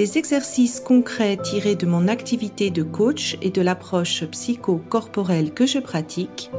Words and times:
des 0.00 0.16
exercices 0.16 0.80
concrets 0.80 1.36
tirés 1.36 1.74
de 1.74 1.84
mon 1.84 2.08
activité 2.08 2.70
de 2.70 2.82
coach 2.82 3.36
et 3.42 3.50
de 3.50 3.60
l'approche 3.60 4.24
psycho-corporelle 4.24 5.52
que 5.52 5.66
je 5.66 5.78
pratique, 5.78 6.50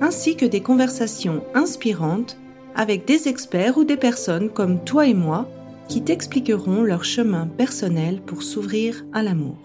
ainsi 0.00 0.36
que 0.36 0.46
des 0.46 0.60
conversations 0.60 1.42
inspirantes 1.54 2.38
avec 2.76 3.04
des 3.04 3.26
experts 3.26 3.78
ou 3.78 3.82
des 3.82 3.96
personnes 3.96 4.48
comme 4.48 4.84
toi 4.84 5.08
et 5.08 5.14
moi 5.14 5.50
qui 5.88 6.04
t'expliqueront 6.04 6.84
leur 6.84 7.04
chemin 7.04 7.48
personnel 7.48 8.22
pour 8.22 8.44
s'ouvrir 8.44 9.04
à 9.12 9.24
l'amour. 9.24 9.58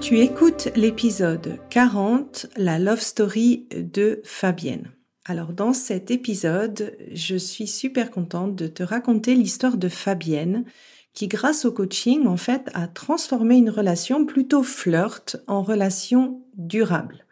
Tu 0.00 0.20
écoutes 0.20 0.70
l'épisode 0.76 1.58
40, 1.68 2.46
la 2.56 2.78
love 2.78 3.02
story 3.02 3.66
de 3.76 4.22
Fabienne. 4.24 4.92
Alors 5.30 5.52
dans 5.52 5.74
cet 5.74 6.10
épisode, 6.10 6.96
je 7.12 7.36
suis 7.36 7.66
super 7.66 8.10
contente 8.10 8.56
de 8.56 8.66
te 8.66 8.82
raconter 8.82 9.34
l'histoire 9.34 9.76
de 9.76 9.90
Fabienne 9.90 10.64
qui 11.12 11.28
grâce 11.28 11.66
au 11.66 11.72
coaching 11.72 12.26
en 12.26 12.38
fait 12.38 12.70
a 12.72 12.88
transformé 12.88 13.56
une 13.56 13.68
relation 13.68 14.24
plutôt 14.24 14.62
flirt 14.62 15.36
en 15.46 15.60
relation 15.60 16.40
durable. 16.54 17.26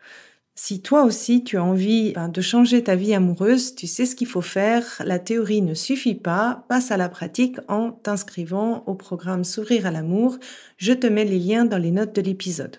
Si 0.54 0.82
toi 0.82 1.04
aussi 1.04 1.42
tu 1.42 1.56
as 1.56 1.64
envie 1.64 2.12
ben, 2.12 2.28
de 2.28 2.42
changer 2.42 2.84
ta 2.84 2.96
vie 2.96 3.14
amoureuse, 3.14 3.74
tu 3.74 3.86
sais 3.86 4.04
ce 4.04 4.14
qu'il 4.14 4.26
faut 4.26 4.42
faire, 4.42 5.02
la 5.02 5.18
théorie 5.18 5.62
ne 5.62 5.72
suffit 5.72 6.14
pas, 6.14 6.66
passe 6.68 6.90
à 6.90 6.98
la 6.98 7.08
pratique 7.08 7.56
en 7.66 7.92
t'inscrivant 7.92 8.84
au 8.86 8.94
programme 8.94 9.42
S'ouvrir 9.42 9.86
à 9.86 9.90
l'amour. 9.90 10.36
Je 10.76 10.92
te 10.92 11.06
mets 11.06 11.24
les 11.24 11.38
liens 11.38 11.64
dans 11.64 11.78
les 11.78 11.92
notes 11.92 12.14
de 12.14 12.20
l'épisode. 12.20 12.76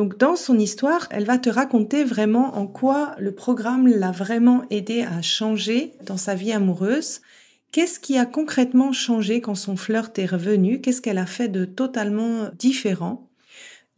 Donc 0.00 0.16
dans 0.16 0.34
son 0.34 0.58
histoire, 0.58 1.06
elle 1.10 1.26
va 1.26 1.36
te 1.36 1.50
raconter 1.50 2.04
vraiment 2.04 2.56
en 2.56 2.66
quoi 2.66 3.14
le 3.18 3.34
programme 3.34 3.86
l'a 3.86 4.12
vraiment 4.12 4.62
aidé 4.70 5.02
à 5.02 5.20
changer 5.20 5.92
dans 6.06 6.16
sa 6.16 6.34
vie 6.34 6.52
amoureuse. 6.52 7.20
Qu'est-ce 7.70 8.00
qui 8.00 8.16
a 8.16 8.24
concrètement 8.24 8.92
changé 8.92 9.42
quand 9.42 9.54
son 9.54 9.76
flirt 9.76 10.18
est 10.18 10.24
revenu 10.24 10.80
Qu'est-ce 10.80 11.02
qu'elle 11.02 11.18
a 11.18 11.26
fait 11.26 11.48
de 11.48 11.66
totalement 11.66 12.48
différent? 12.58 13.28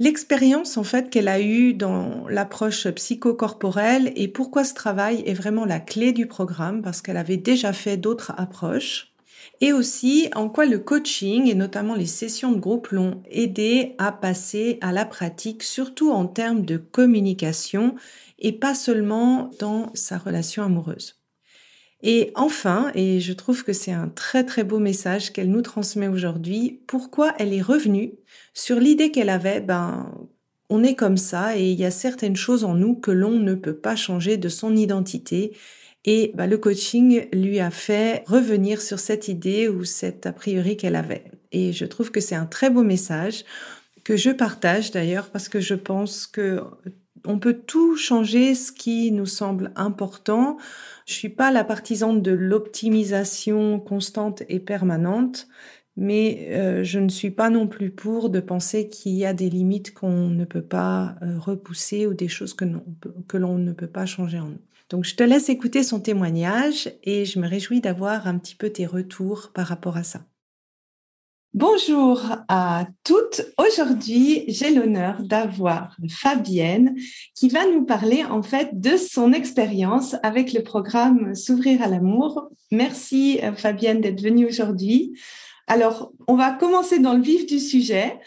L'expérience 0.00 0.76
en 0.76 0.82
fait 0.82 1.08
qu'elle 1.08 1.28
a 1.28 1.40
eue 1.40 1.72
dans 1.72 2.26
l'approche 2.26 2.88
psychocorporelle 2.88 4.12
et 4.16 4.26
pourquoi 4.26 4.64
ce 4.64 4.74
travail 4.74 5.22
est 5.24 5.34
vraiment 5.34 5.64
la 5.64 5.78
clé 5.78 6.10
du 6.10 6.26
programme 6.26 6.82
parce 6.82 7.00
qu'elle 7.00 7.16
avait 7.16 7.36
déjà 7.36 7.72
fait 7.72 7.96
d'autres 7.96 8.32
approches 8.36 9.11
et 9.62 9.72
aussi 9.72 10.28
en 10.34 10.48
quoi 10.48 10.66
le 10.66 10.80
coaching 10.80 11.48
et 11.48 11.54
notamment 11.54 11.94
les 11.94 12.06
sessions 12.06 12.50
de 12.50 12.58
groupe 12.58 12.88
l'ont 12.88 13.22
aidé 13.30 13.94
à 13.96 14.10
passer 14.10 14.76
à 14.80 14.90
la 14.90 15.06
pratique, 15.06 15.62
surtout 15.62 16.10
en 16.10 16.26
termes 16.26 16.64
de 16.64 16.76
communication 16.76 17.94
et 18.40 18.50
pas 18.50 18.74
seulement 18.74 19.50
dans 19.60 19.92
sa 19.94 20.18
relation 20.18 20.64
amoureuse. 20.64 21.22
Et 22.02 22.32
enfin, 22.34 22.90
et 22.96 23.20
je 23.20 23.32
trouve 23.32 23.62
que 23.62 23.72
c'est 23.72 23.92
un 23.92 24.08
très 24.08 24.44
très 24.44 24.64
beau 24.64 24.80
message 24.80 25.32
qu'elle 25.32 25.52
nous 25.52 25.62
transmet 25.62 26.08
aujourd'hui, 26.08 26.82
pourquoi 26.88 27.32
elle 27.38 27.54
est 27.54 27.62
revenue 27.62 28.14
sur 28.54 28.80
l'idée 28.80 29.12
qu'elle 29.12 29.30
avait, 29.30 29.60
ben, 29.60 30.12
on 30.70 30.82
est 30.82 30.96
comme 30.96 31.16
ça 31.16 31.56
et 31.56 31.70
il 31.70 31.78
y 31.78 31.84
a 31.84 31.92
certaines 31.92 32.34
choses 32.34 32.64
en 32.64 32.74
nous 32.74 32.96
que 32.96 33.12
l'on 33.12 33.38
ne 33.38 33.54
peut 33.54 33.76
pas 33.76 33.94
changer 33.94 34.38
de 34.38 34.48
son 34.48 34.74
identité 34.74 35.56
et 36.04 36.32
bah, 36.34 36.46
le 36.46 36.58
coaching 36.58 37.26
lui 37.32 37.60
a 37.60 37.70
fait 37.70 38.24
revenir 38.26 38.80
sur 38.80 38.98
cette 38.98 39.28
idée 39.28 39.68
ou 39.68 39.84
cette 39.84 40.26
a 40.26 40.32
priori 40.32 40.76
qu'elle 40.76 40.96
avait. 40.96 41.24
Et 41.52 41.72
je 41.72 41.84
trouve 41.84 42.10
que 42.10 42.20
c'est 42.20 42.34
un 42.34 42.46
très 42.46 42.70
beau 42.70 42.82
message 42.82 43.44
que 44.04 44.16
je 44.16 44.30
partage 44.30 44.90
d'ailleurs 44.90 45.30
parce 45.30 45.48
que 45.48 45.60
je 45.60 45.74
pense 45.74 46.26
que 46.26 46.60
on 47.24 47.38
peut 47.38 47.54
tout 47.54 47.96
changer 47.96 48.56
ce 48.56 48.72
qui 48.72 49.12
nous 49.12 49.26
semble 49.26 49.70
important. 49.76 50.56
Je 51.06 51.12
suis 51.12 51.28
pas 51.28 51.52
la 51.52 51.62
partisane 51.62 52.20
de 52.20 52.32
l'optimisation 52.32 53.78
constante 53.78 54.42
et 54.48 54.58
permanente, 54.58 55.46
mais 55.96 56.48
euh, 56.50 56.82
je 56.82 56.98
ne 56.98 57.08
suis 57.08 57.30
pas 57.30 57.48
non 57.48 57.68
plus 57.68 57.90
pour 57.90 58.28
de 58.28 58.40
penser 58.40 58.88
qu'il 58.88 59.12
y 59.12 59.24
a 59.24 59.34
des 59.34 59.50
limites 59.50 59.94
qu'on 59.94 60.30
ne 60.30 60.44
peut 60.44 60.62
pas 60.62 61.14
euh, 61.22 61.38
repousser 61.38 62.08
ou 62.08 62.14
des 62.14 62.26
choses 62.26 62.54
que 62.54 63.36
l'on 63.36 63.58
ne 63.58 63.72
peut 63.72 63.86
pas 63.86 64.06
changer 64.06 64.40
en 64.40 64.48
nous. 64.48 64.71
Donc 64.92 65.06
je 65.06 65.14
te 65.14 65.22
laisse 65.22 65.48
écouter 65.48 65.82
son 65.82 66.00
témoignage 66.00 66.92
et 67.02 67.24
je 67.24 67.38
me 67.38 67.48
réjouis 67.48 67.80
d'avoir 67.80 68.26
un 68.26 68.36
petit 68.36 68.54
peu 68.54 68.68
tes 68.68 68.84
retours 68.84 69.50
par 69.54 69.66
rapport 69.66 69.96
à 69.96 70.02
ça. 70.02 70.20
Bonjour 71.54 72.20
à 72.48 72.86
toutes. 73.02 73.40
Aujourd'hui, 73.56 74.44
j'ai 74.48 74.70
l'honneur 74.70 75.22
d'avoir 75.22 75.96
Fabienne 76.10 76.94
qui 77.34 77.48
va 77.48 77.66
nous 77.66 77.86
parler 77.86 78.22
en 78.22 78.42
fait 78.42 78.78
de 78.78 78.98
son 78.98 79.32
expérience 79.32 80.14
avec 80.22 80.52
le 80.52 80.62
programme 80.62 81.34
S'ouvrir 81.34 81.80
à 81.80 81.88
l'amour. 81.88 82.50
Merci 82.70 83.40
euh, 83.42 83.54
Fabienne 83.54 84.02
d'être 84.02 84.20
venue 84.20 84.46
aujourd'hui. 84.46 85.18
Alors, 85.68 86.12
on 86.28 86.36
va 86.36 86.52
commencer 86.52 86.98
dans 86.98 87.14
le 87.14 87.22
vif 87.22 87.46
du 87.46 87.60
sujet. 87.60 88.20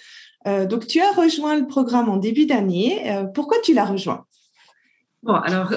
Euh, 0.48 0.66
donc, 0.66 0.88
tu 0.88 1.00
as 1.00 1.12
rejoint 1.12 1.60
le 1.60 1.68
programme 1.68 2.10
en 2.10 2.18
début 2.18 2.48
d'année. 2.48 3.12
Euh, 3.12 3.26
pourquoi 3.26 3.58
tu 3.64 3.76
l'as 3.76 3.86
rejoint? 3.86 4.26
Bon, 5.22 5.34
alors, 5.34 5.74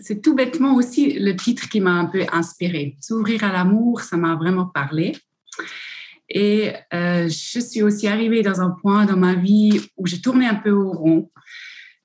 c'est 0.00 0.20
tout 0.20 0.34
bêtement 0.34 0.74
aussi 0.74 1.18
le 1.18 1.36
titre 1.36 1.68
qui 1.68 1.80
m'a 1.80 1.92
un 1.92 2.06
peu 2.06 2.24
inspiré. 2.32 2.96
S'ouvrir 3.00 3.44
à 3.44 3.52
l'amour, 3.52 4.00
ça 4.00 4.16
m'a 4.16 4.34
vraiment 4.34 4.66
parlé. 4.66 5.16
Et 6.28 6.72
euh, 6.92 7.28
je 7.28 7.60
suis 7.60 7.82
aussi 7.82 8.08
arrivée 8.08 8.42
dans 8.42 8.60
un 8.60 8.70
point 8.70 9.04
dans 9.04 9.16
ma 9.16 9.34
vie 9.34 9.80
où 9.96 10.06
j'ai 10.06 10.20
tourné 10.20 10.46
un 10.46 10.54
peu 10.54 10.70
au 10.70 10.92
rond. 10.92 11.30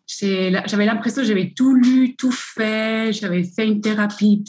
J'avais 0.07 0.85
l'impression 0.85 1.21
que 1.21 1.27
j'avais 1.27 1.53
tout 1.55 1.75
lu, 1.75 2.15
tout 2.15 2.31
fait. 2.31 3.13
J'avais 3.13 3.43
fait 3.43 3.67
une 3.67 3.79
thérapie 3.79 4.43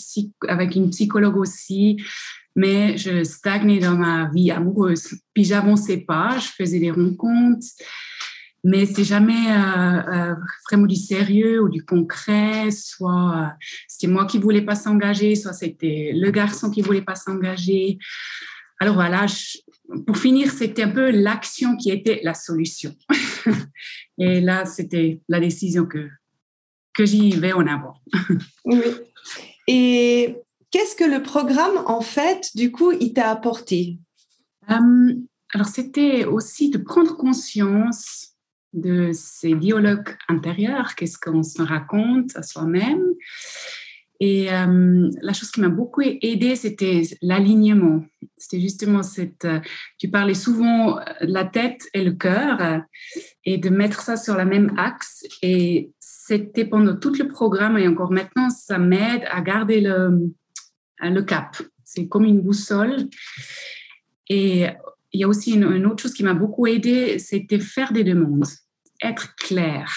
avec 0.49 0.75
une 0.75 0.91
psychologue 0.91 1.37
aussi, 1.37 2.03
mais 2.57 2.97
je 2.97 3.23
stagnais 3.25 3.79
dans 3.79 3.97
ma 3.97 4.31
vie 4.35 4.51
amoureuse. 4.51 5.15
Puis 5.35 5.45
j'avançais 5.45 5.99
pas, 5.99 6.39
je 6.39 6.49
faisais 6.49 6.79
des 6.79 6.91
rencontres 6.91 7.67
mais 8.63 8.87
c'est 8.87 9.05
jamais 9.05 9.51
euh, 9.51 10.03
euh, 10.13 10.35
vraiment 10.69 10.87
du 10.87 10.97
sérieux 10.97 11.63
ou 11.63 11.69
du 11.69 11.85
concret. 11.85 12.71
Soit 12.71 13.37
euh, 13.37 13.65
c'était 13.89 14.13
moi 14.13 14.27
qui 14.27 14.39
voulais 14.39 14.63
pas 14.63 14.75
s'engager, 14.75 15.35
soit 15.35 15.53
c'était 15.53 16.13
le 16.15 16.31
garçon 16.31 16.71
qui 16.71 16.83
voulait 16.83 17.03
pas 17.03 17.15
s'engager. 17.15 17.99
Alors 18.79 18.95
voilà, 18.95 19.27
pour 20.07 20.17
finir, 20.17 20.51
c'était 20.51 20.83
un 20.83 20.91
peu 20.91 21.11
l'action 21.11 21.77
qui 21.77 21.91
était 21.91 22.21
la 22.23 22.35
solution. 22.35 22.95
Et 24.19 24.41
là, 24.41 24.65
c'était 24.67 25.21
la 25.29 25.41
décision 25.41 25.87
que 25.87 26.09
que 26.93 27.07
j'y 27.07 27.31
vais 27.31 27.53
en 27.53 27.67
avant. 27.67 27.95
oui. 28.65 28.83
Et 29.69 30.37
qu'est-ce 30.71 30.97
que 30.97 31.05
le 31.05 31.23
programme, 31.23 31.85
en 31.87 32.01
fait, 32.01 32.51
du 32.57 32.73
coup, 32.73 32.91
il 32.91 33.13
t'a 33.13 33.31
apporté? 33.31 33.99
Alors, 34.67 35.69
c'était 35.69 36.25
aussi 36.25 36.71
de 36.71 36.79
prendre 36.79 37.17
conscience 37.17 38.30
de 38.73 39.11
ces 39.13 39.55
dialogues 39.55 40.17
intérieurs, 40.29 40.95
qu'est-ce 40.95 41.19
qu'on 41.19 41.43
se 41.43 41.63
raconte 41.63 42.37
à 42.37 42.43
soi-même. 42.43 43.03
Et 44.23 44.53
euh, 44.53 45.09
la 45.23 45.33
chose 45.33 45.51
qui 45.51 45.63
m'a 45.63 45.71
beaucoup 45.71 46.03
aidé, 46.03 46.55
c'était 46.55 47.03
l'alignement. 47.23 48.05
C'était 48.37 48.61
justement 48.61 49.03
cette. 49.03 49.47
Euh, 49.47 49.61
tu 49.99 50.11
parlais 50.11 50.35
souvent 50.35 50.97
de 51.23 51.33
la 51.33 51.47
tête 51.47 51.89
et 51.95 52.05
le 52.05 52.13
cœur 52.13 52.83
et 53.47 53.57
de 53.57 53.71
mettre 53.71 54.03
ça 54.03 54.19
sur 54.19 54.37
la 54.37 54.45
même 54.45 54.75
axe. 54.77 55.25
Et 55.41 55.91
c'était 56.01 56.67
pendant 56.67 56.97
tout 56.97 57.15
le 57.15 57.29
programme 57.29 57.79
et 57.79 57.89
encore 57.89 58.13
maintenant, 58.13 58.51
ça 58.51 58.79
m'aide 58.79 59.25
à 59.31 59.41
garder 59.41 59.81
le, 59.81 60.31
le 61.01 61.23
cap. 61.23 61.57
C'est 61.83 62.07
comme 62.07 62.27
une 62.27 62.43
boussole. 62.43 63.09
Et 64.29 64.67
il 65.13 65.21
y 65.21 65.25
a 65.25 65.29
aussi 65.29 65.53
une, 65.53 65.87
autre 65.87 66.03
chose 66.03 66.15
qui 66.15 66.23
m'a 66.23 66.35
beaucoup 66.35 66.67
aidé, 66.67 67.19
c'était 67.19 67.59
faire 67.59 67.93
des 67.93 68.05
demandes, 68.05 68.47
être 69.03 69.35
clair. 69.37 69.93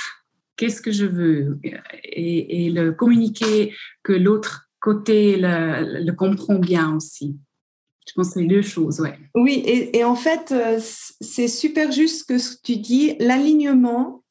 Qu'est-ce 0.57 0.81
que 0.81 0.91
je 0.91 1.05
veux? 1.05 1.59
Et, 2.03 2.69
le 2.69 2.91
communiquer 2.91 3.73
que 4.03 4.13
l'autre 4.13 4.69
côté 4.79 5.37
le, 5.37 6.11
comprend 6.11 6.55
bien 6.55 6.95
aussi. 6.95 7.37
Je 8.07 8.13
pense 8.13 8.29
que 8.29 8.33
c'est 8.33 8.41
les 8.41 8.47
deux 8.47 8.61
choses, 8.61 8.99
ouais. 8.99 9.17
Oui, 9.33 9.63
et, 9.65 10.03
en 10.03 10.15
fait, 10.15 10.51
euh, 10.51 10.79
c'est 11.21 11.47
super 11.47 11.91
juste 11.91 12.37
ce 12.37 12.55
que 12.55 12.61
tu 12.61 12.77
dis. 12.77 13.15
L'alignement, 13.19 14.23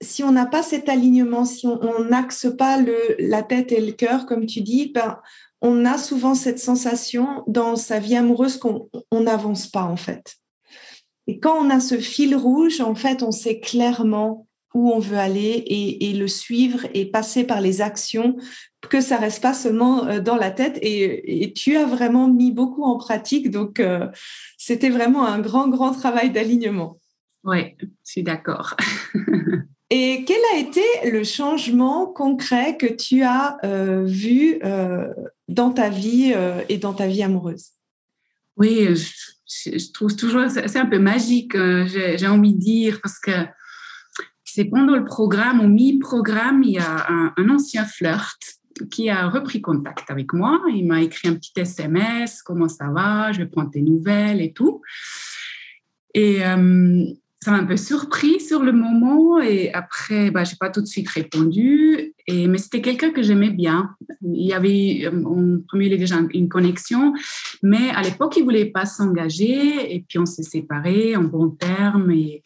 si 0.00 0.22
on 0.22 0.32
n'a 0.32 0.46
pas 0.46 0.62
cet 0.62 0.88
alignement, 0.88 1.44
si 1.44 1.66
on 1.66 2.04
n'axe 2.04 2.48
pas 2.58 2.80
le, 2.80 2.96
la 3.18 3.42
tête 3.42 3.72
et 3.72 3.80
le 3.80 3.92
cœur, 3.92 4.26
comme 4.26 4.46
tu 4.46 4.60
dis, 4.60 4.92
ben, 4.94 5.18
on 5.62 5.84
a 5.84 5.96
souvent 5.96 6.34
cette 6.34 6.58
sensation 6.58 7.44
dans 7.46 7.76
sa 7.76 7.98
vie 8.00 8.16
amoureuse 8.16 8.58
qu'on 8.58 8.88
n'avance 9.12 9.68
pas 9.68 9.84
en 9.84 9.96
fait. 9.96 10.36
Et 11.28 11.38
quand 11.38 11.56
on 11.56 11.70
a 11.70 11.80
ce 11.80 11.98
fil 11.98 12.34
rouge, 12.34 12.80
en 12.80 12.96
fait, 12.96 13.22
on 13.22 13.30
sait 13.30 13.60
clairement 13.60 14.46
où 14.74 14.90
on 14.90 14.98
veut 14.98 15.18
aller 15.18 15.64
et, 15.66 16.12
le 16.14 16.26
suivre 16.26 16.86
et 16.94 17.06
passer 17.06 17.44
par 17.44 17.60
les 17.60 17.80
actions, 17.80 18.36
que 18.88 19.00
ça 19.00 19.18
reste 19.18 19.42
pas 19.42 19.54
seulement 19.54 20.06
euh, 20.06 20.20
dans 20.20 20.36
la 20.36 20.50
tête. 20.50 20.78
Et, 20.82 21.52
tu 21.54 21.76
as 21.76 21.86
vraiment 21.86 22.28
mis 22.28 22.52
beaucoup 22.52 22.82
en 22.82 22.96
pratique, 22.96 23.50
donc 23.50 23.80
euh, 23.80 24.08
c'était 24.56 24.90
vraiment 24.90 25.26
un 25.26 25.40
grand, 25.40 25.68
grand 25.68 25.92
travail 25.92 26.30
d'alignement. 26.30 26.98
Oui, 27.44 27.76
je 27.80 27.86
suis 28.02 28.22
d'accord. 28.22 28.76
et 29.94 30.24
quel 30.26 30.40
a 30.54 30.58
été 30.58 30.82
le 31.10 31.22
changement 31.22 32.06
concret 32.06 32.78
que 32.78 32.86
tu 32.86 33.22
as 33.22 33.58
euh, 33.62 34.04
vu 34.06 34.58
dans 35.48 35.70
ta 35.70 35.90
vie 35.90 36.34
et 36.68 36.78
dans 36.78 36.94
ta 36.94 37.06
vie 37.06 37.22
amoureuse? 37.22 37.72
Oui, 38.56 38.88
je, 38.94 39.92
trouve 39.92 40.16
toujours, 40.16 40.48
c'est 40.48 40.78
un 40.78 40.86
peu 40.86 40.98
magique, 40.98 41.54
j'ai 41.86 42.26
envie 42.26 42.54
de 42.54 42.58
dire, 42.58 43.00
parce 43.02 43.18
que 43.18 43.32
c'est 44.54 44.66
pendant 44.66 44.96
le 44.96 45.04
programme, 45.04 45.60
au 45.60 45.68
mi-programme, 45.68 46.62
il 46.62 46.72
y 46.72 46.78
a 46.78 47.06
un, 47.08 47.48
ancien 47.48 47.86
flirt 47.86 48.38
qui 48.90 49.08
a 49.08 49.28
repris 49.28 49.62
contact 49.62 50.10
avec 50.10 50.32
moi. 50.32 50.60
Il 50.68 50.86
m'a 50.86 51.00
écrit 51.00 51.28
un 51.28 51.34
petit 51.34 51.52
SMS, 51.56 52.42
comment 52.42 52.68
ça 52.68 52.88
va, 52.88 53.32
je 53.32 53.38
vais 53.38 53.46
prendre 53.46 53.70
tes 53.70 53.80
nouvelles 53.80 54.40
et 54.42 54.52
tout. 54.52 54.82
Et 56.14 56.44
euh, 56.44 57.04
ça 57.42 57.50
m'a 57.50 57.56
un 57.56 57.64
peu 57.64 57.76
surpris 57.76 58.38
sur 58.38 58.62
le 58.62 58.70
moment 58.70 59.40
et 59.40 59.72
après, 59.72 60.30
bah, 60.30 60.44
je 60.44 60.52
n'ai 60.52 60.56
pas 60.60 60.70
tout 60.70 60.80
de 60.80 60.86
suite 60.86 61.08
répondu. 61.08 62.14
Et, 62.28 62.46
mais 62.46 62.56
c'était 62.56 62.80
quelqu'un 62.80 63.10
que 63.10 63.20
j'aimais 63.20 63.50
bien. 63.50 63.96
Il 64.22 64.46
y 64.46 64.52
avait, 64.52 65.08
en 65.08 65.58
premier 65.66 65.88
lieu, 65.88 65.96
déjà 65.96 66.20
une 66.32 66.48
connexion, 66.48 67.14
mais 67.64 67.90
à 67.96 68.02
l'époque, 68.02 68.36
il 68.36 68.40
ne 68.40 68.44
voulait 68.44 68.66
pas 68.66 68.86
s'engager 68.86 69.92
et 69.92 70.04
puis 70.08 70.20
on 70.20 70.24
s'est 70.24 70.44
séparés 70.44 71.16
en 71.16 71.24
bons 71.24 71.50
termes. 71.50 72.12
Et, 72.12 72.44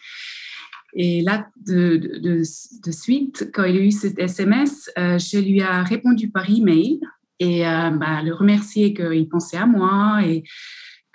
et 0.94 1.20
là, 1.20 1.46
de, 1.66 1.98
de, 1.98 2.90
suite, 2.90 3.50
quand 3.52 3.64
il 3.64 3.76
a 3.76 3.80
eu 3.80 3.90
cet 3.90 4.18
SMS, 4.18 4.90
euh, 4.96 5.18
je 5.18 5.36
lui 5.36 5.58
ai 5.58 5.82
répondu 5.82 6.30
par 6.30 6.48
email 6.48 7.00
et 7.38 7.68
euh, 7.68 7.90
bah, 7.90 8.22
le 8.22 8.32
remercier 8.32 8.94
qu'il 8.94 9.28
pensait 9.28 9.58
à 9.58 9.66
moi 9.66 10.20
et 10.24 10.42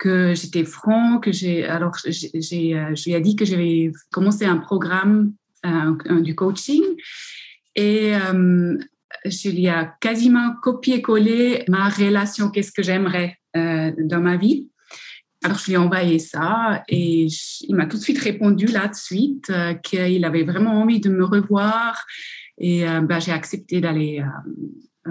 que 0.02 0.34
j'étais 0.34 0.64
franc, 0.64 1.18
que 1.20 1.30
j'ai 1.30 1.64
alors 1.64 1.92
j'ai, 2.04 2.76
euh, 2.76 2.94
je 2.94 3.04
lui 3.04 3.12
ai 3.12 3.20
dit 3.20 3.36
que 3.36 3.44
j'avais 3.44 3.92
commencé 4.10 4.44
un 4.44 4.56
programme 4.56 5.32
du 6.22 6.34
coaching 6.34 6.82
et 7.76 8.14
je 9.24 9.48
lui 9.48 9.66
ai 9.66 9.84
quasiment 10.00 10.56
copié-collé 10.60 11.64
ma 11.68 11.88
relation, 11.88 12.50
qu'est-ce 12.50 12.72
que 12.72 12.82
j'aimerais 12.82 13.38
dans 13.54 14.20
ma 14.20 14.36
vie. 14.36 14.66
Alors, 15.44 15.58
je 15.58 15.66
lui 15.66 15.72
ai 15.72 15.76
envoyé 15.76 16.18
ça 16.20 16.84
et 16.88 17.26
il 17.62 17.74
m'a 17.74 17.86
tout 17.86 17.96
de 17.96 18.02
suite 18.02 18.20
répondu 18.20 18.66
là 18.66 18.86
de 18.86 18.94
suite 18.94 19.50
euh, 19.50 19.74
qu'il 19.74 20.24
avait 20.24 20.44
vraiment 20.44 20.80
envie 20.80 21.00
de 21.00 21.10
me 21.10 21.24
revoir 21.24 22.04
et 22.58 22.88
euh, 22.88 23.00
ben, 23.00 23.18
j'ai 23.18 23.32
accepté 23.32 23.80
d'aller 23.80 24.22
euh, 25.08 25.10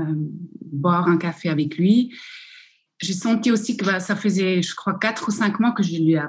boire 0.61 1.09
un 1.09 1.17
café 1.17 1.49
avec 1.49 1.77
lui. 1.77 2.15
J'ai 3.01 3.13
senti 3.13 3.51
aussi 3.51 3.77
que 3.77 3.85
bah, 3.85 3.99
ça 3.99 4.15
faisait, 4.15 4.61
je 4.61 4.75
crois, 4.75 4.97
quatre 4.99 5.27
ou 5.27 5.31
cinq 5.31 5.59
mois 5.59 5.71
que 5.71 5.83
je 5.83 5.93
ne 5.93 5.97
lui 5.99 6.13
ai 6.13 6.23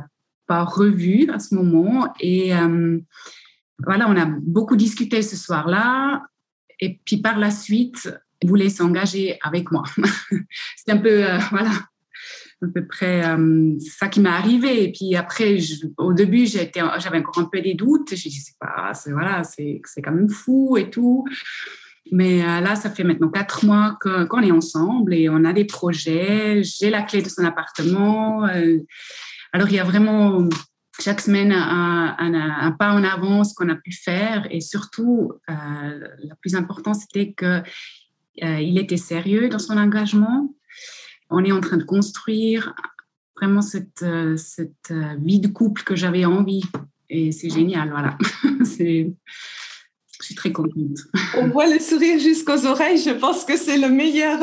pas 0.47 0.65
revu 0.65 1.31
à 1.31 1.39
ce 1.39 1.55
moment 1.55 2.13
et 2.19 2.53
voilà, 3.85 4.09
on 4.09 4.17
a 4.17 4.27
beaucoup 4.27 4.77
discuté 4.77 5.23
ce 5.23 5.37
soir-là 5.37 6.23
et 6.81 7.01
puis 7.05 7.19
par 7.19 7.39
la 7.39 7.51
suite, 7.51 8.13
il 8.43 8.49
voulait 8.49 8.69
s'engager 8.69 9.39
avec 9.43 9.71
moi. 9.71 9.85
C'était 10.77 10.93
un 10.93 10.99
peu, 10.99 11.25
voilà, 11.51 11.71
à 12.63 12.67
peu 12.73 12.87
près 12.87 13.25
euh, 13.27 13.77
ça 13.79 14.09
qui 14.09 14.21
m'est 14.21 14.29
arrivé. 14.29 14.85
Et 14.85 14.93
puis 14.93 15.17
après, 15.17 15.59
au 15.99 16.13
début, 16.13 16.47
j'avais 16.47 17.19
encore 17.19 17.39
un 17.39 17.49
peu 17.51 17.61
des 17.61 17.75
doutes. 17.75 18.15
Je 18.15 18.29
dis, 18.29 18.41
c'est 18.41 18.59
pas, 18.59 18.93
voilà, 19.07 19.43
c'est 19.45 19.81
quand 20.03 20.13
même 20.13 20.29
fou 20.29 20.77
et 20.77 20.91
tout. 20.91 21.25
Mais 22.11 22.43
euh, 22.43 22.61
là, 22.61 22.75
ça 22.75 22.91
fait 22.91 23.05
maintenant 23.05 23.29
quatre 23.29 23.65
mois 23.65 23.97
qu'on 24.01 24.41
est 24.43 24.51
ensemble 24.51 25.15
et 25.15 25.29
on 25.29 25.45
a 25.45 25.53
des 25.53 25.65
projets. 25.65 26.63
J'ai 26.63 26.91
la 26.91 27.03
clé 27.03 27.23
de 27.23 27.29
son 27.29 27.45
appartement. 27.45 28.47
Euh. 28.49 28.79
alors, 29.53 29.69
il 29.69 29.75
y 29.75 29.81
a 29.81 29.85
vraiment 29.85 30.49
chaque 31.01 31.21
semaine 31.21 31.53
un, 31.53 32.77
pas 32.79 32.93
en 32.93 33.05
avance 33.05 33.55
qu'on 33.55 33.69
a 33.69 33.77
pu 33.77 33.93
faire. 33.93 34.47
Et 34.51 34.61
surtout, 34.61 35.33
le 35.49 36.35
plus 36.41 36.55
important, 36.55 36.93
c'était 36.93 37.33
qu'il 37.33 37.63
il 38.37 38.79
était 38.79 38.97
sérieux 38.97 39.49
dans 39.49 39.59
son 39.59 39.79
engagement 39.79 40.51
on 41.33 41.45
est 41.45 41.53
en 41.53 41.61
train 41.61 41.79
de 41.79 41.85
construire 41.85 42.75
vraiment 43.37 43.63
cette, 43.63 44.03
euh, 44.03 44.37
cette 44.37 44.91
euh, 44.91 45.17
vie 45.19 45.41
de 45.41 45.49
couple 45.49 45.83
que 45.83 45.97
j'avais 45.97 46.25
envie. 46.25 46.63
Et 47.09 47.33
c'est 47.33 47.51
génial, 47.51 47.91
voilà. 47.91 48.17
suis 48.65 49.17
très 50.43 50.53
contente. 50.53 50.99
On 51.39 51.49
voit 51.49 51.67
le 51.67 51.79
sourire 51.79 52.19
jusqu'aux 52.19 52.67
oreilles. 52.67 52.99
Je 52.99 53.11
pense 53.11 53.45
que 53.45 53.57
c'est 53.57 53.79
le 53.79 53.89
meilleur 53.89 54.41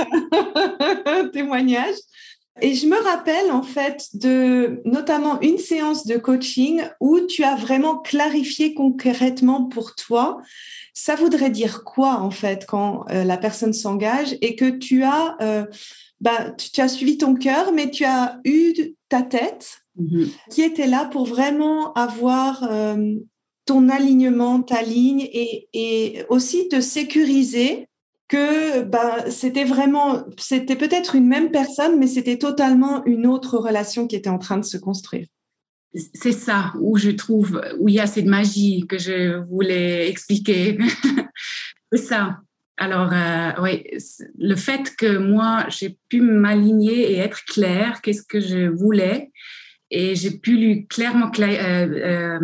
témoignage. 1.33 1.95
Et 2.61 2.73
je 2.73 2.87
me 2.87 3.01
rappelle 3.01 3.51
en 3.51 3.63
fait 3.63 4.07
de 4.13 4.81
notamment 4.85 5.39
une 5.41 5.57
séance 5.57 6.05
de 6.05 6.17
coaching 6.17 6.81
où 6.99 7.21
tu 7.21 7.43
as 7.43 7.55
vraiment 7.55 7.97
clarifié 7.97 8.73
concrètement 8.73 9.63
pour 9.63 9.95
toi 9.95 10.41
ça 10.93 11.15
voudrait 11.15 11.51
dire 11.51 11.85
quoi 11.85 12.15
en 12.15 12.31
fait 12.31 12.65
quand 12.65 13.05
euh, 13.11 13.23
la 13.23 13.37
personne 13.37 13.71
s'engage 13.71 14.35
et 14.41 14.57
que 14.57 14.69
tu 14.69 15.03
as 15.03 15.37
bah, 16.21 16.51
tu, 16.51 16.81
as 16.81 16.89
suivi 16.89 17.17
ton 17.17 17.35
cœur, 17.35 17.71
mais 17.71 17.89
tu 17.89 18.03
as 18.03 18.39
eu 18.43 18.73
ta 19.07 19.21
tête 19.21 19.81
mhm. 19.97 20.29
qui 20.49 20.61
était 20.61 20.87
là 20.87 21.05
pour 21.05 21.25
vraiment 21.25 21.93
avoir 21.93 22.63
euh, 22.63 23.15
ton 23.69 23.87
alignement, 23.87 24.63
ta 24.63 24.81
ligne 24.81 25.29
et, 25.31 26.25
aussi 26.27 26.67
te 26.69 26.81
sécuriser 26.81 27.87
que 28.27 28.81
bah, 28.81 29.29
c'était 29.29 29.63
vraiment, 29.63 30.25
c'était 30.39 30.75
peut-être 30.75 31.13
une 31.13 31.27
même 31.27 31.51
personne, 31.51 31.99
mais 31.99 32.07
c'était 32.07 32.39
totalement 32.39 33.05
une 33.05 33.27
autre 33.27 33.59
relation 33.59 34.07
qui 34.07 34.15
était 34.15 34.29
en 34.29 34.39
train 34.39 34.57
de 34.57 34.65
se 34.65 34.77
construire. 34.77 35.27
C'est 36.15 36.31
ça 36.31 36.73
où 36.79 36.97
je 36.97 37.11
trouve, 37.11 37.61
où 37.79 37.89
il 37.89 37.95
y 37.95 37.99
a 37.99 38.07
cette 38.07 38.25
magie 38.25 38.87
que 38.87 38.97
je 38.97 39.37
voulais 39.47 40.09
expliquer. 40.09 40.79
C'est 41.91 42.03
ça. 42.03 42.39
Alors, 42.77 43.11
euh, 43.13 43.51
oui, 43.61 43.83
le 44.39 44.55
fait 44.55 44.95
que 44.95 45.17
moi, 45.17 45.65
j'ai 45.69 45.95
pu 46.09 46.21
m'aligner 46.21 47.11
et 47.11 47.17
être 47.17 47.45
claire, 47.45 48.01
qu'est-ce 48.01 48.23
que 48.23 48.39
je 48.39 48.67
voulais, 48.67 49.31
et 49.91 50.15
j'ai 50.15 50.31
pu 50.31 50.57
lui 50.57 50.87
clairement 50.87 51.31
euh, 51.39 51.41
euh, 51.41 52.39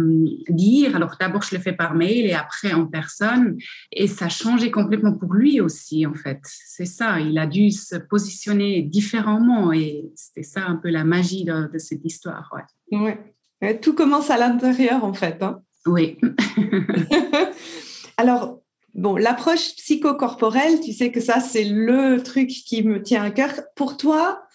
dire, 0.49 0.95
alors 0.95 1.15
d'abord 1.19 1.43
je 1.43 1.55
le 1.55 1.61
fais 1.61 1.73
par 1.73 1.93
mail 1.93 2.25
et 2.25 2.33
après 2.33 2.73
en 2.73 2.85
personne, 2.85 3.57
et 3.91 4.07
ça 4.07 4.25
a 4.25 4.29
changé 4.29 4.71
complètement 4.71 5.13
pour 5.13 5.33
lui 5.33 5.61
aussi, 5.61 6.05
en 6.05 6.13
fait. 6.13 6.39
C'est 6.43 6.85
ça, 6.85 7.19
il 7.19 7.37
a 7.37 7.45
dû 7.45 7.71
se 7.71 7.95
positionner 7.95 8.81
différemment, 8.81 9.71
et 9.71 10.05
c'était 10.15 10.43
ça 10.43 10.65
un 10.65 10.75
peu 10.75 10.89
la 10.89 11.03
magie 11.03 11.45
de, 11.45 11.77
cette 11.77 12.03
histoire. 12.03 12.53
Ouais. 12.91 13.19
ouais. 13.61 13.79
Tout 13.79 13.93
commence 13.93 14.31
à 14.31 14.37
l'intérieur, 14.37 15.03
en 15.03 15.13
fait. 15.13 15.41
Hein. 15.43 15.61
Oui. 15.85 16.17
alors, 18.17 18.61
Bon, 18.95 19.17
l'approche 19.17 19.75
psychocorporelle, 19.75 20.79
tu 20.79 20.93
sais 20.93 21.11
que 21.11 21.19
ça, 21.19 21.41
c'est 21.41 21.65
le 21.65 22.23
truc 22.23 22.47
qui 22.47 22.81
me 22.81 23.03
tient 23.03 23.23
à 23.23 23.29
cœur. 23.29 23.51
Pour 23.75 23.97
toi, 23.97 24.45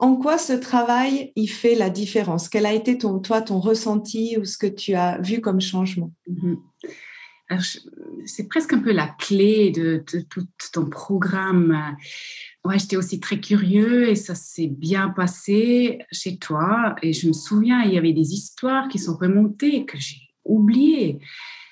en 0.00 0.16
quoi 0.16 0.38
ce 0.38 0.52
travail, 0.52 1.32
il 1.36 1.48
fait 1.48 1.74
la 1.74 1.90
différence? 1.90 2.48
Quel 2.48 2.66
a 2.66 2.72
été 2.72 2.98
ton, 2.98 3.18
toi, 3.20 3.40
ton 3.42 3.60
ressenti 3.60 4.36
ou 4.38 4.44
ce 4.44 4.58
que 4.58 4.66
tu 4.66 4.94
as 4.94 5.20
vu 5.20 5.40
comme 5.40 5.60
changement? 5.60 6.12
Mhm. 6.26 6.58
C'est 8.26 8.48
presque 8.48 8.72
un 8.74 8.78
peu 8.78 8.92
la 8.92 9.08
clé 9.08 9.72
de, 9.72 10.04
tout 10.06 10.46
ton 10.72 10.86
programme. 10.86 11.96
Ouais, 12.64 12.78
j'étais 12.78 12.96
aussi 12.96 13.18
très 13.18 13.40
curieux 13.40 14.08
et 14.08 14.14
ça 14.14 14.36
s'est 14.36 14.68
bien 14.68 15.08
passé 15.08 15.98
chez 16.12 16.36
toi. 16.36 16.94
Et 17.02 17.12
je 17.12 17.26
me 17.26 17.32
souviens, 17.32 17.82
il 17.82 17.92
y 17.92 17.98
avait 17.98 18.12
des 18.12 18.34
histoires 18.34 18.88
qui 18.88 19.00
sont 19.00 19.16
remontées 19.16 19.84
que 19.84 19.98
j'ai 19.98 20.20
oubliées 20.44 21.18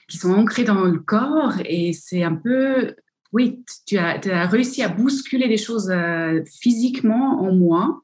qui 0.08 0.16
sont 0.16 0.32
ancrés 0.32 0.64
dans 0.64 0.84
le 0.84 0.98
corps 0.98 1.54
et 1.64 1.92
c'est 1.92 2.22
un 2.22 2.34
peu, 2.34 2.94
oui, 3.32 3.62
tu 3.86 3.98
as, 3.98 4.46
réussi 4.46 4.82
à 4.82 4.88
bousculer 4.88 5.48
des 5.48 5.58
choses 5.58 5.90
euh, 5.90 6.42
physiquement 6.60 7.42
en 7.42 7.52
moi. 7.52 8.02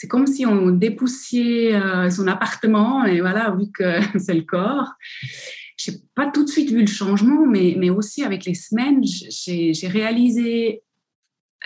C'est 0.00 0.08
comme 0.08 0.26
si 0.26 0.46
on 0.46 0.70
dépoussiait 0.70 1.74
euh, 1.74 2.08
son 2.08 2.26
appartement 2.26 3.04
et 3.04 3.20
voilà, 3.20 3.50
vu 3.50 3.70
que 3.70 4.00
c'est 4.18 4.32
le 4.32 4.44
corps. 4.44 4.94
Je 5.76 5.90
n'ai 5.90 5.98
pas 6.14 6.30
tout 6.30 6.42
de 6.42 6.48
suite 6.48 6.70
vu 6.70 6.80
le 6.80 6.86
changement, 6.86 7.46
mais, 7.46 7.74
mais 7.76 7.90
aussi 7.90 8.24
avec 8.24 8.46
les 8.46 8.54
semaines, 8.54 9.02
j'ai 9.04 9.88
réalisé 9.88 10.80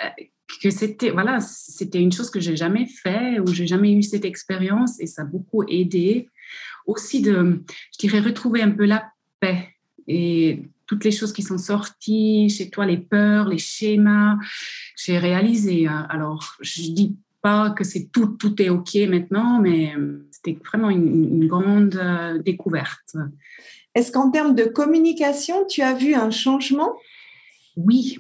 euh, 0.05 0.09
que 0.61 0.71
c'était 0.71 1.11
voilà, 1.11 1.39
c'était 1.41 2.01
une 2.01 2.11
chose 2.11 2.29
que 2.29 2.41
j'ai 2.41 2.57
jamais 2.57 2.87
fait 2.87 3.39
ou 3.39 3.47
j'ai 3.55 3.69
jamais 3.69 3.93
eu 3.93 4.03
cette 4.03 4.25
expérience 4.25 4.99
et 4.99 5.07
ça 5.07 5.23
a 5.23 5.27
beaucoup 5.27 5.63
aidé 5.69 6.29
aussi 6.87 7.23
de, 7.23 7.63
je 7.93 7.99
dirais, 8.01 8.19
retrouver 8.19 8.63
un 8.63 8.73
peu 8.73 8.85
la 8.85 9.13
paix 9.39 9.69
et 10.09 10.61
toutes 10.87 11.05
les 11.05 11.13
choses 11.13 11.33
qui 11.33 11.43
sont 11.43 11.59
sorties 11.59 12.49
chez 12.49 12.69
toi, 12.69 12.85
les 12.85 12.99
peurs, 12.99 13.49
les 13.49 13.59
schémas, 13.59 14.39
j'ai 14.97 15.19
réalisé. 15.19 15.87
Hein. 15.87 16.09
Alors, 16.11 16.57
je 16.61 16.83
dis 16.91 17.17
pas 17.45 17.71
que 17.71 17.85
c'est 17.85 18.09
tout, 18.11 18.29
tout 18.39 18.61
est 18.63 18.71
OK 18.71 18.95
maintenant, 19.07 19.61
mais 19.61 19.93
c'était 20.31 20.59
vraiment 20.65 20.89
une, 20.89 21.47
grande 21.47 21.95
euh, 21.95 22.39
découverte. 22.39 23.15
Est-ce 23.95 24.11
qu'en 24.11 24.31
termes 24.31 24.55
de 24.55 24.65
communication, 24.65 25.67
tu 25.67 25.83
as 25.83 25.93
vu 25.93 26.15
un 26.15 26.31
changement? 26.31 26.95
Oui, 27.77 28.19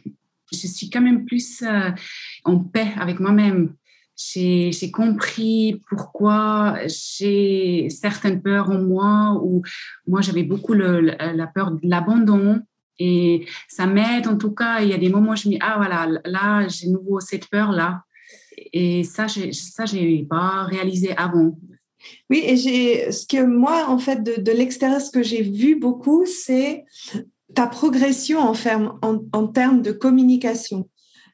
je 0.52 0.66
suis 0.66 0.90
quand 0.90 1.00
même 1.00 1.24
plus 1.24 1.62
euh, 1.62 1.90
en 2.44 2.58
paix 2.58 2.92
avec 2.98 3.18
moi-même. 3.18 3.74
J'ai 4.14 4.90
compris 4.92 5.80
pourquoi 5.88 6.76
j'ai 6.86 7.88
certaines 7.88 8.42
peurs 8.42 8.70
en 8.70 8.80
moi, 8.82 9.40
ou 9.42 9.62
moi 10.06 10.20
j'avais 10.20 10.44
beaucoup 10.44 10.74
la 10.74 11.46
peur 11.46 11.72
de 11.72 11.80
l'abandon. 11.82 12.60
Et 12.98 13.46
ça 13.68 13.86
m'aide 13.86 14.28
en 14.28 14.36
tout 14.36 14.52
cas. 14.52 14.82
Il 14.82 14.88
y 14.90 14.92
a 14.92 14.98
des 14.98 15.08
moments 15.08 15.32
où 15.32 15.36
je 15.36 15.48
me 15.48 15.54
dis, 15.54 15.58
ah 15.62 15.76
voilà, 15.78 16.06
là 16.26 16.68
j'ai 16.68 16.88
nouveau 16.88 17.20
cette 17.20 17.48
peur-là. 17.48 18.03
Et 18.72 19.04
ça, 19.04 19.26
ça, 19.28 19.86
je 19.86 19.96
n'ai 19.96 20.26
pas 20.28 20.64
réalisé 20.64 21.16
avant. 21.16 21.56
Oui, 22.30 22.42
et 22.44 22.56
j'ai 22.56 23.12
ce 23.12 23.26
que 23.26 23.42
moi, 23.44 23.86
en 23.88 23.98
fait, 23.98 24.22
de, 24.22 24.40
de 24.40 24.52
l'extérieur, 24.52 25.00
ce 25.00 25.10
que 25.10 25.22
j'ai 25.22 25.42
vu 25.42 25.76
beaucoup, 25.76 26.26
c'est 26.26 26.84
ta 27.54 27.66
progression 27.66 28.40
en, 28.40 28.54
en, 29.02 29.22
en, 29.32 29.46
termes 29.46 29.82
de 29.82 29.92
communication. 29.92 30.88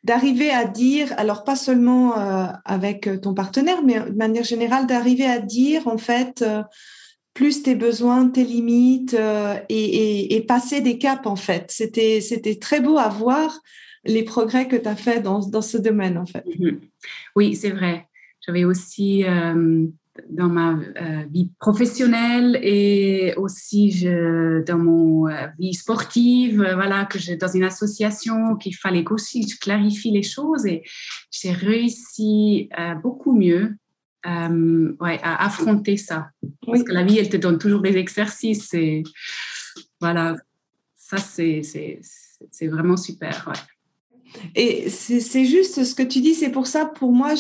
D'arriver 0.05 0.51
à 0.51 0.65
dire, 0.65 1.13
alors 1.19 1.45
pas 1.45 1.57
seulement 1.57 2.19
euh, 2.19 2.47
avec 2.65 3.09
ton 3.21 3.35
partenaire, 3.35 3.83
mais 3.85 4.01
de 4.01 4.17
manière 4.17 4.45
générale, 4.45 4.87
d'arriver 4.87 5.27
à 5.27 5.39
dire, 5.39 5.89
en 5.89 5.99
fait, 5.99 6.43
euh, 6.43 6.63
plus 7.35 7.63
tes 7.63 7.75
besoins, 7.75 8.29
tes 8.29 8.45
limites 8.45 9.15
euh, 9.15 9.57
et, 9.69 9.85
et, 9.85 10.37
et, 10.37 10.41
passer 10.43 10.81
des 10.81 10.99
caps, 10.99 11.27
en 11.27 11.37
fait. 11.37 11.67
C'était, 11.71 12.21
c'était 12.21 12.57
très 12.57 12.81
beau 12.81 12.99
à 12.99 13.09
voir 13.09 13.61
les 14.05 14.23
progrès 14.23 14.69
que 14.69 14.77
tu 14.77 14.89
as 14.89 14.97
fait 14.97 15.21
dans, 15.21 15.41
dans, 15.41 15.63
ce 15.63 15.77
domaine, 15.77 16.17
en 16.17 16.27
fait. 16.27 16.45
Mm-hmm. 16.47 16.79
Oui, 17.37 17.55
c'est 17.57 17.71
vrai. 17.71 18.07
J'avais 18.41 18.65
aussi 18.65 19.25
dans 20.29 20.49
ma 20.49 20.73
euh, 20.73 21.25
vie 21.31 21.51
professionnelle 21.59 22.59
et 22.63 23.35
aussi 23.37 23.91
je, 23.91 24.63
dans 24.65 24.79
mon 24.79 25.29
euh, 25.29 25.47
vie 25.59 25.75
sportive, 25.75 26.61
euh, 26.61 26.75
voilà, 26.75 27.05
que 27.05 27.19
dans 27.37 27.49
une 27.49 27.65
association, 27.65 28.57
qu'il 28.57 28.77
fallait 28.77 29.05
aussi 29.11 29.49
je 29.49 29.59
clarifie 29.59 30.11
les 30.11 30.23
choses 30.23 30.67
et 30.67 30.83
j'ai 31.31 31.53
réussi 31.53 32.69
beaucoup 33.03 33.37
mieux 33.37 33.77
ouais, 34.25 35.21
à 35.23 35.45
affronter 35.45 35.97
ça. 35.97 36.29
Parce 36.67 36.83
que 36.83 36.93
la 36.93 37.05
vie, 37.05 37.19
elle 37.19 37.29
te 37.29 37.37
donne 37.37 37.59
toujours 37.59 37.81
des 37.81 37.97
exercices 37.97 38.75
et 38.75 39.03
voilà, 40.01 40.37
ça 40.95 41.17
c'est 41.19 41.63
vraiment 42.69 42.97
super. 42.97 43.47
Ouais. 43.49 43.80
Et 44.55 44.89
c'est 44.91 45.45
juste 45.45 45.85
ce 45.85 45.95
que 45.95 46.03
tu 46.03 46.21
dis, 46.21 46.35
c'est 46.35 46.51
pour 46.51 46.67
ça, 46.67 46.87
pour 46.87 47.13
moi, 47.13 47.35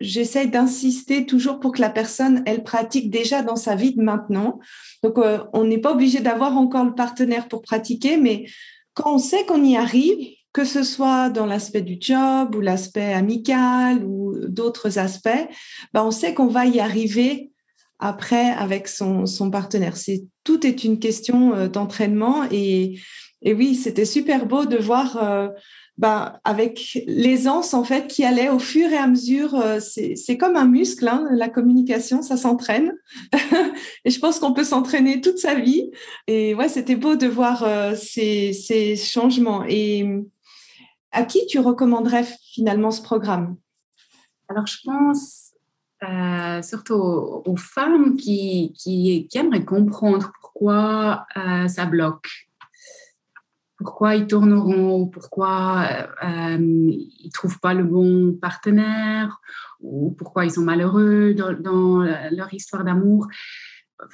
j'essaie 0.00 0.46
d'insister 0.46 1.26
toujours 1.26 1.60
pour 1.60 1.72
que 1.72 1.80
la 1.80 1.90
personne, 1.90 2.42
elle 2.46 2.62
pratique 2.62 3.10
déjà 3.10 3.42
dans 3.42 3.56
sa 3.56 3.74
vie 3.74 3.94
de 3.94 4.02
maintenant. 4.02 4.58
Donc, 5.02 5.18
euh, 5.18 5.38
on 5.52 5.64
n'est 5.64 5.78
pas 5.78 5.92
obligé 5.92 6.20
d'avoir 6.20 6.56
encore 6.56 6.84
le 6.84 6.94
partenaire 6.94 7.48
pour 7.48 7.62
pratiquer, 7.62 8.16
mais 8.16 8.46
quand 8.94 9.14
on 9.14 9.18
sait 9.18 9.44
qu'on 9.44 9.62
y 9.62 9.76
arrive, 9.76 10.18
que 10.52 10.64
ce 10.64 10.82
soit 10.82 11.28
dans 11.28 11.44
l'aspect 11.44 11.82
du 11.82 11.98
job 12.00 12.54
ou 12.54 12.60
l'aspect 12.60 13.12
amical 13.12 14.02
ou 14.04 14.34
d'autres 14.48 14.98
aspects, 14.98 15.48
ben 15.92 16.02
on 16.02 16.10
sait 16.10 16.32
qu'on 16.32 16.46
va 16.46 16.64
y 16.64 16.80
arriver 16.80 17.50
après 17.98 18.50
avec 18.52 18.88
son, 18.88 19.26
son 19.26 19.50
partenaire. 19.50 19.98
C'est 19.98 20.24
tout 20.44 20.66
est 20.66 20.84
une 20.84 20.98
question 20.98 21.54
euh, 21.54 21.68
d'entraînement 21.68 22.44
et, 22.50 22.98
et 23.42 23.54
oui, 23.54 23.74
c'était 23.74 24.06
super 24.06 24.46
beau 24.46 24.64
de 24.64 24.78
voir 24.78 25.22
euh, 25.22 25.48
bah, 25.98 26.40
avec 26.44 26.98
l'aisance 27.06 27.72
en 27.72 27.82
fait 27.82 28.06
qui 28.06 28.22
allait 28.22 28.50
au 28.50 28.58
fur 28.58 28.90
et 28.90 28.98
à 28.98 29.06
mesure. 29.06 29.54
Euh, 29.54 29.80
c'est 29.80 30.36
comme 30.36 30.56
un 30.56 30.66
muscle, 30.66 31.08
hein, 31.08 31.26
la 31.30 31.48
communication, 31.48 32.20
ça 32.20 32.36
s'entraîne. 32.36 32.92
et 34.04 34.10
je 34.10 34.18
pense 34.20 34.38
qu'on 34.38 34.52
peut 34.52 34.64
s'entraîner 34.64 35.22
toute 35.22 35.38
sa 35.38 35.54
vie. 35.54 35.90
Et 36.26 36.54
ouais, 36.54 36.68
c'était 36.68 36.96
beau 36.96 37.16
de 37.16 37.26
voir 37.26 37.62
euh, 37.62 37.94
ces, 37.94 38.52
ces, 38.52 38.94
changements. 38.96 39.64
Et 39.66 40.06
à 41.12 41.24
qui 41.24 41.46
tu 41.46 41.58
recommanderais 41.60 42.26
finalement 42.52 42.90
ce 42.90 43.00
programme? 43.00 43.56
Alors, 44.48 44.66
je 44.66 44.76
pense 44.84 45.52
euh, 46.06 46.60
surtout 46.60 46.94
aux, 46.94 47.56
femmes 47.56 48.16
qui, 48.16 48.74
qui, 48.76 49.26
qui, 49.30 49.38
aimeraient 49.38 49.64
comprendre 49.64 50.30
pourquoi 50.42 51.26
ça 51.68 51.86
bloque 51.86 52.45
pourquoi 53.86 54.16
ils 54.16 54.26
tourneront, 54.26 55.06
pourquoi 55.06 55.86
euh, 56.24 56.58
ils 56.58 57.30
trouvent 57.32 57.60
pas 57.60 57.72
le 57.72 57.84
bon 57.84 58.34
partenaire, 58.34 59.40
ou 59.80 60.10
pourquoi 60.10 60.44
ils 60.44 60.50
sont 60.50 60.62
malheureux 60.62 61.34
dans, 61.34 62.04
leur 62.32 62.52
histoire 62.52 62.82
d'amour. 62.82 63.28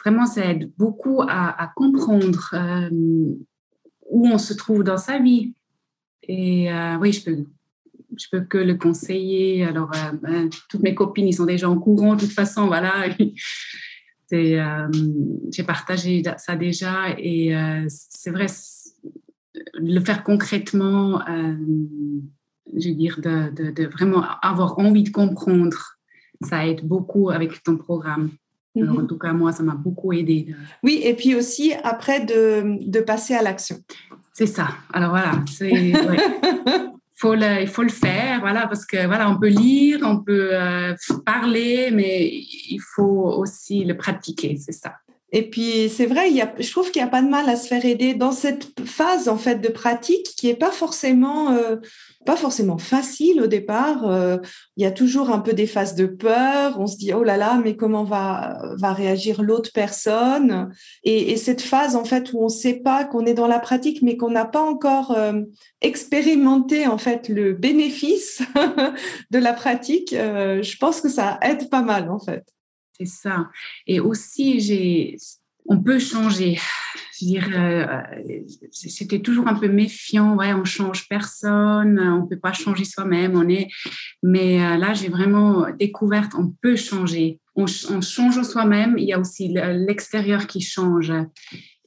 Vraiment, 0.04 0.26
ça 0.26 0.44
aide 0.44 0.70
beaucoup 0.76 1.22
à, 1.26 1.72
comprendre 1.74 2.50
euh, 2.52 2.90
où 4.10 4.28
on 4.28 4.36
se 4.36 4.52
trouve 4.52 4.84
dans 4.84 4.98
sa 4.98 5.18
vie. 5.18 5.54
Et 6.24 6.70
euh, 6.70 6.98
oui, 6.98 7.12
je 7.12 7.24
peux, 7.24 7.46
je 8.18 8.26
peux 8.30 8.42
que 8.42 8.58
le 8.58 8.74
conseiller. 8.74 9.64
Alors, 9.64 9.90
ben, 10.20 10.50
toutes 10.68 10.82
mes 10.82 10.94
copines, 10.94 11.28
ils 11.28 11.32
sont 11.32 11.46
déjà 11.46 11.70
en 11.70 11.78
courant, 11.78 12.14
de 12.14 12.20
toute 12.20 12.32
façon, 12.32 12.66
voilà. 12.66 13.06
J'ai 14.30 15.64
partagé 15.66 16.22
ça 16.38 16.56
déjà 16.56 17.10
et 17.18 17.54
c'est 17.88 18.30
vrai, 18.30 18.46
le 19.74 20.00
faire 20.00 20.24
concrètement, 20.24 21.20
euh, 21.28 21.54
je 22.76 22.88
veux 22.88 22.94
dire, 22.94 23.20
de, 23.20 23.86
vraiment 23.86 24.24
avoir 24.42 24.78
envie 24.78 25.02
de 25.02 25.10
comprendre, 25.10 25.98
ça 26.40 26.66
aide 26.66 26.86
beaucoup 26.86 27.30
avec 27.30 27.62
ton 27.62 27.76
programme. 27.76 28.30
en 28.76 28.80
mhm. 28.80 29.06
tout 29.06 29.18
cas, 29.18 29.32
moi, 29.32 29.52
ça 29.52 29.62
m'a 29.62 29.74
beaucoup 29.74 30.12
aidé. 30.12 30.54
Oui, 30.82 31.00
et 31.04 31.14
puis 31.14 31.34
aussi 31.34 31.74
après 31.84 32.24
de, 32.24 33.00
passer 33.00 33.34
à 33.34 33.42
l'action. 33.42 33.76
C'est 34.32 34.46
ça. 34.46 34.68
Alors 34.92 35.10
voilà, 35.10 35.44
c'est. 35.46 35.92
faut 37.22 37.34
il 37.34 37.68
faut 37.68 37.84
le 37.84 37.88
faire, 37.88 38.40
voilà, 38.40 38.66
parce 38.66 38.84
que 38.84 39.06
voilà, 39.06 39.30
on 39.30 39.38
peut 39.38 39.48
lire, 39.48 40.00
on 40.02 40.18
peut 40.18 40.50
euh, 40.52 40.94
parler, 41.24 41.90
mais 41.92 42.28
il 42.28 42.80
faut 42.94 43.32
aussi 43.38 43.84
le 43.84 43.96
pratiquer, 43.96 44.56
c'est 44.56 44.72
ça. 44.72 44.94
Et 45.34 45.48
puis, 45.48 45.88
c'est 45.88 46.04
vrai, 46.04 46.28
il 46.28 46.36
y 46.36 46.42
a, 46.42 46.52
je 46.58 46.70
trouve 46.70 46.90
qu'il 46.90 47.00
n'y 47.00 47.08
a 47.08 47.10
pas 47.10 47.22
de 47.22 47.28
mal 47.28 47.48
à 47.48 47.56
se 47.56 47.66
faire 47.66 47.86
aider 47.86 48.12
dans 48.12 48.32
cette 48.32 48.78
phase, 48.84 49.30
en 49.30 49.38
fait, 49.38 49.56
de 49.62 49.68
pratique 49.68 50.26
qui 50.36 50.50
est 50.50 50.54
pas 50.54 50.70
forcément, 50.70 51.52
euh, 51.52 51.76
pas 52.26 52.36
forcément 52.36 52.76
facile 52.76 53.40
au 53.40 53.46
départ. 53.46 54.06
Euh, 54.06 54.36
il 54.76 54.82
y 54.82 54.86
a 54.86 54.90
toujours 54.90 55.30
un 55.30 55.38
peu 55.38 55.54
des 55.54 55.66
phases 55.66 55.94
de 55.94 56.04
peur. 56.04 56.78
On 56.78 56.86
se 56.86 56.98
dit, 56.98 57.14
oh 57.14 57.24
là 57.24 57.38
là, 57.38 57.58
mais 57.64 57.76
comment 57.76 58.04
va, 58.04 58.58
va 58.76 58.92
réagir 58.92 59.42
l'autre 59.42 59.70
personne? 59.72 60.70
Et, 61.02 61.32
et, 61.32 61.38
cette 61.38 61.62
phase, 61.62 61.96
en 61.96 62.04
fait, 62.04 62.34
où 62.34 62.40
on 62.42 62.44
ne 62.44 62.48
sait 62.50 62.80
pas 62.80 63.06
qu'on 63.06 63.24
est 63.24 63.34
dans 63.34 63.48
la 63.48 63.58
pratique, 63.58 64.02
mais 64.02 64.18
qu'on 64.18 64.30
n'a 64.30 64.44
pas 64.44 64.62
encore 64.62 65.12
euh, 65.12 65.40
expérimenté, 65.80 66.86
en 66.86 66.98
fait, 66.98 67.30
le 67.30 67.54
bénéfice 67.54 68.42
de 69.30 69.38
la 69.38 69.54
pratique, 69.54 70.10
je 70.12 70.76
pense 70.76 71.00
que 71.00 71.08
ça 71.08 71.38
aide 71.40 71.70
pas 71.70 71.82
mal, 71.82 72.10
en 72.10 72.18
fait. 72.18 72.44
C'est 73.04 73.28
ça. 73.28 73.50
Et 73.86 73.98
aussi, 73.98 74.60
j'ai, 74.60 75.16
on 75.66 75.82
peut 75.82 75.98
changer. 75.98 76.58
Je 77.18 77.26
dirais, 77.26 77.88
euh, 77.88 78.40
c'était 78.70 79.20
toujours 79.20 79.48
un 79.48 79.54
peu 79.54 79.68
méfiant. 79.68 80.36
Ouais, 80.36 80.52
on 80.52 80.64
change 80.64 81.08
personne, 81.08 81.98
on 81.98 82.26
peut 82.26 82.38
pas 82.38 82.52
changer 82.52 82.84
soi-même. 82.84 83.36
On 83.36 83.48
est, 83.48 83.68
mais 84.22 84.62
euh, 84.62 84.76
là, 84.76 84.94
j'ai 84.94 85.08
vraiment 85.08 85.66
découvert, 85.78 86.28
on 86.38 86.52
peut 86.62 86.76
changer. 86.76 87.40
On, 87.54 87.66
change 87.66 88.42
soi-même. 88.42 88.96
Il 88.98 89.04
y 89.04 89.12
a 89.12 89.18
aussi 89.18 89.48
l'extérieur 89.48 90.46
qui 90.46 90.60
change. 90.60 91.12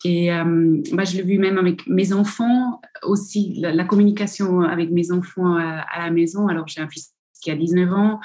Et 0.04 0.32
euh, 0.32 0.82
bah, 0.92 1.04
je 1.04 1.18
l'ai 1.18 1.24
vu 1.24 1.40
même 1.40 1.58
avec 1.58 1.88
mes 1.88 2.14
enfants 2.14 2.82
aussi, 3.04 3.56
la, 3.60 3.74
la 3.74 3.86
communication 3.86 4.62
avec 4.62 4.92
mes 4.92 5.12
enfants 5.12 5.56
à 5.56 5.98
la 5.98 6.12
maison. 6.12 6.48
Alors, 6.48 6.68
j'ai 6.68 6.82
un 6.82 6.90
fils 6.90 7.15
qui 7.46 7.52
a 7.52 7.56
19 7.56 7.94
ans, 7.94 8.20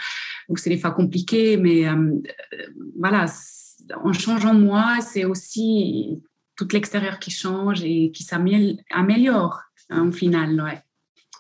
donc 0.49 0.59
c'est 0.59 0.71
des 0.71 0.79
fois 0.79 0.93
compliqué, 0.93 1.57
mais 1.57 1.87
euh, 1.87 2.19
voilà, 2.99 3.27
en 4.03 4.13
changeant 4.13 4.55
moi, 4.55 4.97
c'est 5.03 5.25
aussi 5.25 6.21
tout 6.57 6.67
l'extérieur 6.73 7.19
qui 7.19 7.31
change 7.31 7.85
et 7.85 8.11
qui 8.13 8.23
s'améliore 8.23 9.61
hein, 9.91 10.11
final. 10.11 10.61
Ouais. 10.61 10.83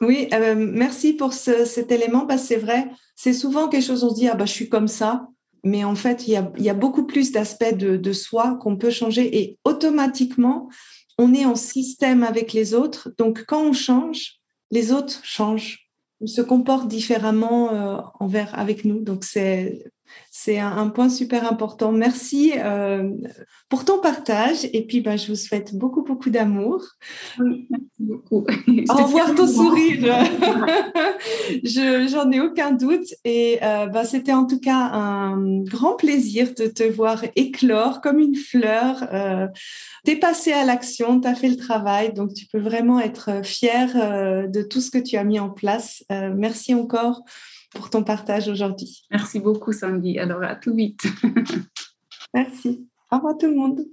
Oui, 0.00 0.28
euh, 0.32 0.54
merci 0.56 1.12
pour 1.12 1.32
cet 1.32 1.92
élément 1.92 2.26
parce 2.26 2.42
que 2.42 2.48
c'est 2.48 2.56
vrai, 2.56 2.90
c'est 3.16 3.34
souvent 3.34 3.68
quelque 3.68 3.84
chose, 3.84 4.04
on 4.04 4.10
se 4.10 4.14
dit, 4.14 4.28
ah 4.28 4.34
bah, 4.34 4.46
je 4.46 4.52
suis 4.52 4.68
comme 4.68 4.88
ça, 4.88 5.26
mais 5.62 5.84
en 5.84 5.94
fait, 5.94 6.26
il 6.26 6.32
y 6.58 6.70
a, 6.70 6.74
beaucoup 6.74 7.06
plus 7.06 7.32
d'aspects 7.32 7.74
de, 7.74 8.12
soi 8.12 8.56
qu'on 8.60 8.76
peut 8.76 8.90
changer 8.90 9.40
et 9.40 9.58
automatiquement, 9.64 10.70
on 11.18 11.34
est 11.34 11.44
en 11.44 11.54
système 11.54 12.22
avec 12.22 12.54
les 12.54 12.72
autres. 12.72 13.12
Donc, 13.18 13.44
quand 13.46 13.62
on 13.62 13.74
change, 13.74 14.36
les 14.70 14.90
autres 14.92 15.20
changent 15.22 15.89
se 16.26 16.42
comportent 16.42 16.88
différemment 16.88 17.72
euh, 17.72 18.00
envers 18.18 18.58
avec 18.58 18.84
nous. 18.84 19.00
Donc 19.00 19.24
c'est 19.24 19.84
C'est 20.30 20.58
un, 20.58 20.88
point 20.88 21.08
super 21.08 21.50
important. 21.50 21.92
Merci 21.92 22.52
euh, 22.56 23.10
pour 23.68 23.84
ton 23.84 24.00
partage. 24.00 24.66
Et 24.72 24.86
puis, 24.86 25.00
ben, 25.00 25.16
je 25.16 25.28
vous 25.28 25.36
souhaite 25.36 25.74
beaucoup, 25.74 26.02
beaucoup 26.02 26.30
d'amour. 26.30 26.84
Oui, 27.38 27.66
merci 27.70 27.86
beaucoup. 27.98 28.46
Au 28.88 29.04
revoir 29.04 29.34
ton 29.34 29.46
sourire. 29.46 30.06
J'en 31.64 32.30
ai 32.30 32.40
aucun 32.40 32.72
doute. 32.72 33.06
Et 33.24 33.58
euh, 33.62 33.86
ben, 33.86 34.04
c'était 34.04 34.32
en 34.32 34.46
tout 34.46 34.60
cas 34.60 34.76
un 34.76 35.62
grand 35.62 35.94
plaisir 35.94 36.54
de 36.56 36.66
te 36.66 36.82
voir 36.82 37.24
éclore 37.36 38.00
comme 38.00 38.18
une 38.18 38.36
fleur. 38.36 39.06
Euh, 39.12 39.46
T'es 40.04 40.16
passé 40.16 40.52
à 40.52 40.64
l'action, 40.64 41.20
tu 41.20 41.28
as 41.28 41.34
fait 41.34 41.48
le 41.48 41.56
travail. 41.56 42.12
Donc, 42.12 42.32
tu 42.32 42.46
peux 42.46 42.60
vraiment 42.60 43.00
être 43.00 43.44
fier 43.44 43.90
euh, 43.96 44.46
de 44.46 44.62
tout 44.62 44.80
ce 44.80 44.90
que 44.90 44.98
tu 44.98 45.16
as 45.16 45.24
mis 45.24 45.38
en 45.38 45.50
place. 45.50 46.04
Merci 46.10 46.74
encore 46.74 47.22
pour 47.74 47.90
ton 47.90 48.02
partage 48.02 48.48
aujourd'hui. 48.48 49.02
Merci 49.10 49.40
beaucoup, 49.40 49.72
Sandy. 49.72 50.18
Alors, 50.18 50.42
à 50.42 50.56
tout 50.56 50.74
vite. 50.74 51.02
Merci. 52.34 52.86
Au 53.10 53.16
revoir 53.16 53.36
tout 53.38 53.46
le 53.46 53.54
monde. 53.54 53.84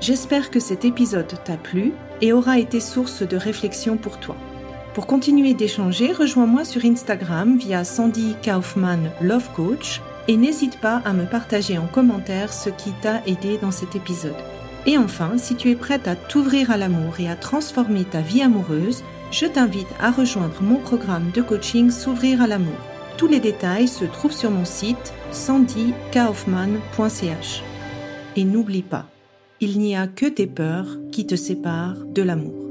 J'espère 0.00 0.50
que 0.50 0.60
cet 0.60 0.84
épisode 0.84 1.32
t'a 1.44 1.56
plu 1.56 1.92
et 2.20 2.32
aura 2.32 2.58
été 2.58 2.80
source 2.80 3.22
de 3.22 3.36
réflexion 3.36 3.96
pour 3.96 4.20
toi. 4.20 4.36
Pour 4.94 5.06
continuer 5.06 5.54
d'échanger, 5.54 6.12
rejoins-moi 6.12 6.64
sur 6.64 6.84
Instagram 6.84 7.58
via 7.58 7.84
Sandy 7.84 8.34
Kaufman 8.42 9.10
Love 9.20 9.52
Coach 9.54 10.00
et 10.28 10.36
n'hésite 10.36 10.80
pas 10.80 11.02
à 11.04 11.12
me 11.12 11.26
partager 11.26 11.78
en 11.78 11.86
commentaire 11.86 12.52
ce 12.52 12.70
qui 12.70 12.92
t'a 13.02 13.22
aidé 13.26 13.58
dans 13.58 13.70
cet 13.70 13.94
épisode. 13.94 14.34
Et 14.86 14.98
enfin, 14.98 15.36
si 15.36 15.56
tu 15.56 15.70
es 15.70 15.74
prête 15.74 16.06
à 16.06 16.14
t'ouvrir 16.14 16.70
à 16.70 16.76
l'amour 16.76 17.18
et 17.18 17.28
à 17.28 17.34
transformer 17.34 18.04
ta 18.04 18.20
vie 18.20 18.42
amoureuse, 18.42 19.02
je 19.32 19.46
t'invite 19.46 19.88
à 20.00 20.12
rejoindre 20.12 20.62
mon 20.62 20.76
programme 20.76 21.32
de 21.34 21.42
coaching 21.42 21.90
S'ouvrir 21.90 22.40
à 22.40 22.46
l'amour. 22.46 22.78
Tous 23.16 23.26
les 23.26 23.40
détails 23.40 23.88
se 23.88 24.04
trouvent 24.04 24.30
sur 24.32 24.52
mon 24.52 24.64
site 24.64 25.12
sandykaufman.ch. 25.32 27.64
Et 28.36 28.44
n'oublie 28.44 28.82
pas, 28.82 29.06
il 29.60 29.78
n'y 29.78 29.96
a 29.96 30.06
que 30.06 30.26
tes 30.26 30.46
peurs 30.46 30.98
qui 31.10 31.26
te 31.26 31.34
séparent 31.34 32.04
de 32.06 32.22
l'amour. 32.22 32.65